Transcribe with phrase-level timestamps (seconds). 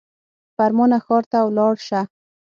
[0.55, 1.99] فرمانه ښار ته ولاړ سه.